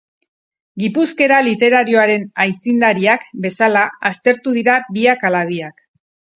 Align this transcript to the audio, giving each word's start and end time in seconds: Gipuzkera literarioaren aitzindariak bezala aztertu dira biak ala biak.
Gipuzkera 0.83 1.37
literarioaren 1.47 2.25
aitzindariak 2.47 3.29
bezala 3.47 3.87
aztertu 4.13 4.59
dira 4.59 4.81
biak 4.99 5.31
ala 5.33 5.47
biak. 5.55 5.89